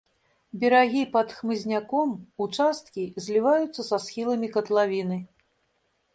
Берагі 0.61 1.03
пад 1.15 1.27
хмызняком, 1.41 2.15
участкі 2.47 3.03
зліваюцца 3.27 3.81
са 3.93 3.97
схіламі 4.09 4.47
катлавіны. 4.59 5.17